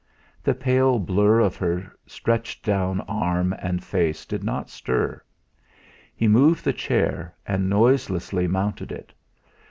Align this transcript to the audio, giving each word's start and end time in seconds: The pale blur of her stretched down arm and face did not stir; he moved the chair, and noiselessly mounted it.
The 0.41 0.55
pale 0.55 0.97
blur 0.97 1.41
of 1.41 1.55
her 1.57 1.95
stretched 2.07 2.65
down 2.65 3.01
arm 3.01 3.53
and 3.59 3.83
face 3.83 4.25
did 4.25 4.43
not 4.43 4.71
stir; 4.71 5.21
he 6.15 6.27
moved 6.27 6.65
the 6.65 6.73
chair, 6.73 7.35
and 7.45 7.69
noiselessly 7.69 8.47
mounted 8.47 8.91
it. 8.91 9.13